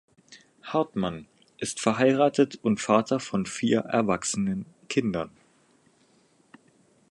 Hartmann 0.63 1.27
ist 1.59 1.79
verheiratet 1.79 2.57
und 2.63 2.81
Vater 2.81 3.19
von 3.19 3.45
vier 3.45 3.81
erwachsenen 3.81 4.65
Kindern. 4.89 5.29